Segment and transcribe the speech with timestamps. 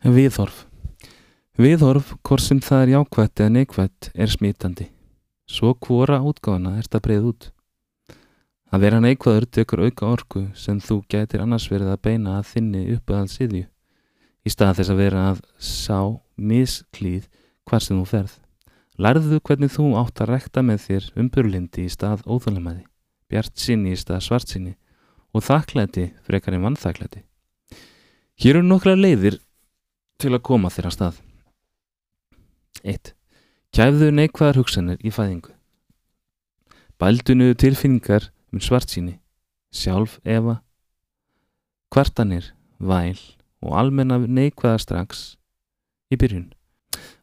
[0.00, 0.62] Viðhorf
[1.60, 4.86] Viðhorf, hvort sem það er jákvætt eða neikvætt, er smítandi.
[5.44, 7.48] Svo hvora útgáfana er þetta breið út.
[8.72, 12.84] Að vera neikvæður tekur auka orku sem þú getur annars verið að beina að þinni
[12.94, 13.66] uppöðal síðju
[14.40, 16.00] í stað þess að vera að sá
[16.40, 17.28] misklíð
[17.68, 18.38] hvar sem þú ferð.
[18.96, 22.86] Lærðu hvernig þú átt að rekta með þér umburlindi í stað óþálamæði,
[23.28, 24.78] bjart sinni í stað svart sinni
[25.36, 27.26] og þakklæti frekar en vannþakklæti.
[28.40, 29.42] Hér eru nokkra leiðir
[30.20, 31.16] til að koma þér á stað.
[32.84, 33.12] 1.
[33.76, 35.52] Kæfðu neikvæðar hugsanir í fæðingu.
[37.00, 39.18] Bældunuðu tilfinningar um svart síni,
[39.72, 40.60] sjálf efa,
[41.90, 43.18] kvartanir, væl
[43.60, 45.22] og almenna neikvæða strax
[46.12, 46.50] í byrjun.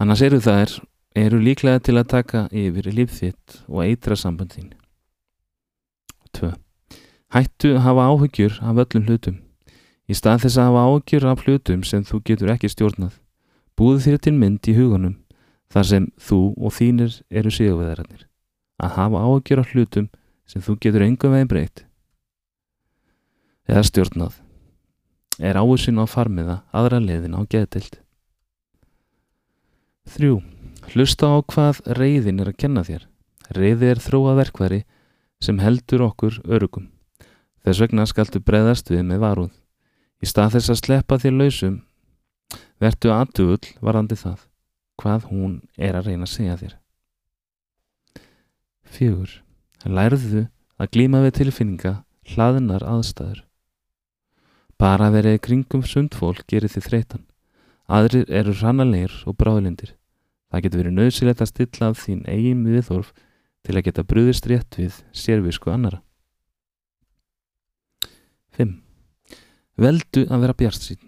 [0.00, 0.80] Annars eru þær
[1.16, 4.72] eru líklega til að taka yfir líf þitt og eitra samband þín.
[6.32, 6.52] 2.
[7.32, 9.40] Hættu að hafa áhyggjur af öllum hlutum.
[10.12, 13.14] Í stað þess að hafa áhyggjur af hlutum sem þú getur ekki stjórnað,
[13.78, 15.14] búðu þér til mynd í hugunum
[15.72, 18.26] þar sem þú og þínir eru sigurveðarannir.
[18.76, 20.10] Að hafa áhyggjur af hlutum
[20.44, 21.86] sem þú getur engum veginn breytt
[23.72, 24.40] eða stjórnað
[25.40, 27.96] er áhersin á farmiða aðra leiðin á geðdild.
[30.12, 30.34] 3.
[30.92, 33.06] Hlusta á hvað reyðin er að kenna þér.
[33.54, 34.82] Reyði er þróa verkværi
[35.42, 36.90] sem heldur okkur örugum.
[37.62, 39.52] Þess vegna skaltu breyðast við með varúð.
[40.22, 41.78] Í stað þess að sleppa þér lausum,
[42.78, 44.44] vertu aðdugull varandi það,
[45.02, 46.76] hvað hún er að reyna að segja þér.
[48.92, 49.40] 4.
[49.88, 50.44] Lærðu
[50.78, 51.94] að glíma við tilfinninga
[52.32, 53.42] hlaðinar aðstæður.
[54.78, 57.26] Bara að verið kringum sundfólk gerir þið þreytan.
[57.90, 59.96] Aðrir eru rannalegir og bráðlindir.
[60.50, 63.12] Það getur verið nöðsilegt að stilla af þín eigin viðþorf
[63.62, 66.02] til að geta brúðist rétt við sérvisku annara.
[68.58, 68.81] 5.
[69.80, 71.00] Veldu að vera bjart sín.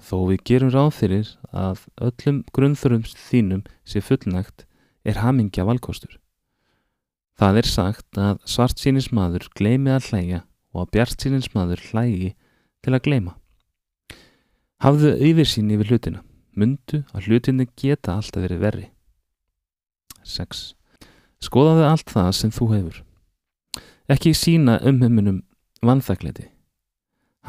[0.00, 4.64] Þó við gerum ráð fyrir að öllum grunnþörum þínum sé fullnægt
[5.06, 6.16] er hamingja valkostur.
[7.38, 10.40] Það er sagt að svart sínismadur gleimi að hlæja
[10.74, 12.34] og að bjart sínismadur hlægi
[12.82, 13.36] til að gleima.
[14.80, 16.24] Hafðu yfirsýn yfir hlutina.
[16.56, 18.86] Mundu að hlutinni geta alltaf verið verri.
[20.26, 20.74] 6.
[21.40, 23.02] Skoðaðu allt það sem þú hefur.
[24.10, 25.44] Ekki sína umheiminum
[25.86, 26.50] vanþakkleiti.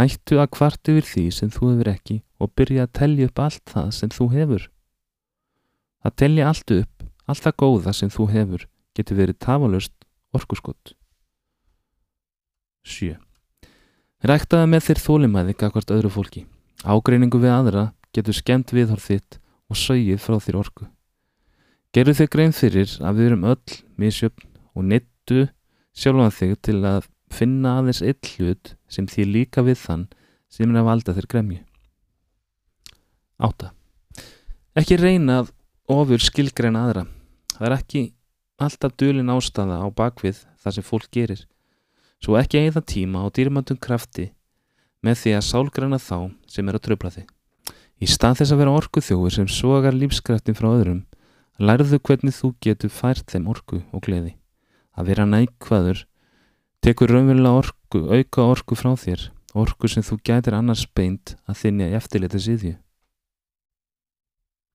[0.01, 3.61] Hættu að kvart yfir því sem þú hefur ekki og byrja að tellja upp allt
[3.69, 4.63] það sem þú hefur.
[6.01, 8.63] Að tellja allt upp, allt það góða sem þú hefur,
[8.97, 9.93] getur verið tafalust
[10.33, 10.95] orkuskott.
[12.81, 13.13] 7.
[14.25, 16.47] Ræktaði með þér þólimæði gagvart öðru fólki.
[16.81, 19.37] Ágreiningu við aðra getur skemmt viðhorf þitt
[19.69, 20.89] og sögið frá þér orku.
[21.93, 25.45] Gerðu þig grein fyrir að við erum öll misjöfn og nettu
[25.93, 30.07] sjálfan þig til að finna aðeins eitt hlut sem því líka við þann
[30.51, 31.61] sem er að valda þér gremju.
[33.41, 33.71] 8.
[34.77, 35.53] Ekki reyna að
[35.91, 37.05] ofur skilgreina aðra.
[37.55, 38.03] Það er ekki
[38.61, 41.45] alltaf dölin ástafa á bakvið það sem fólk gerir.
[42.21, 44.29] Svo ekki eigða tíma og dýrmandum krafti
[45.01, 47.25] með því að sálgræna þá sem er að tröfla þig.
[48.01, 51.01] Í stað þess að vera orku þjóður sem sogar lífskraftin frá öðrum,
[51.57, 54.35] lærðu hvernig þú getur fært þeim orku og gleði.
[54.97, 56.05] Að vera nækvaður
[56.81, 61.91] tekur raunverulega orku, auka orku frá þér, orku sem þú gætir annars beint að þinja
[61.91, 62.73] í eftirleita síðju.